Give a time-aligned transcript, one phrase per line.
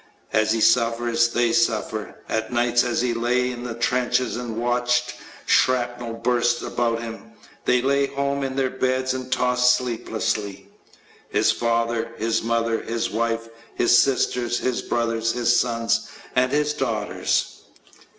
[0.33, 2.15] As he suffers, they suffer.
[2.27, 5.13] At nights, as he lay in the trenches and watched
[5.45, 7.33] shrapnel burst about him,
[7.65, 10.67] they lay home in their beds and tossed sleeplessly
[11.29, 17.61] his father, his mother, his wife, his sisters, his brothers, his sons, and his daughters.